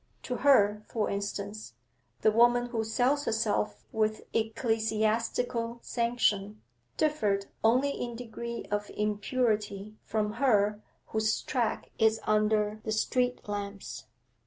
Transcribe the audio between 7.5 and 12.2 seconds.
only in degree of impurity from her whose track is